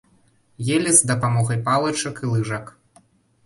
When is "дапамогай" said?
1.11-1.61